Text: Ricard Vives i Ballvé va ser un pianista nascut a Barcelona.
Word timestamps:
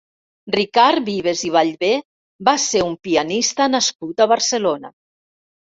Ricard 0.53 1.03
Vives 1.09 1.43
i 1.49 1.51
Ballvé 1.57 1.91
va 2.49 2.57
ser 2.67 2.83
un 2.89 2.99
pianista 3.09 3.73
nascut 3.79 4.27
a 4.27 4.31
Barcelona. 4.37 4.97